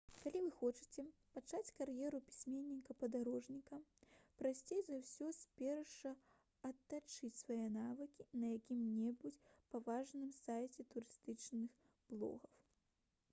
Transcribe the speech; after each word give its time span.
калі 0.21 0.39
вы 0.43 0.47
хочаце 0.59 1.03
пачаць 1.33 1.73
кар'еру 1.79 2.19
пісьменніка-падарожніка 2.29 3.77
прасцей 4.39 4.79
за 4.87 4.97
ўсё 5.01 5.27
спярша 5.41 6.13
адтачыць 6.69 7.31
свае 7.41 7.67
навыкі 7.75 8.27
на 8.45 8.49
якім-небудзь 8.55 9.45
паважаным 9.75 10.33
сайце 10.39 10.87
турыстычных 10.95 11.77
блогаў 12.09 12.57